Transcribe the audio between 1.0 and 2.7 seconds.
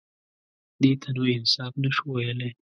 ته نو انصاف نه شو ويلای.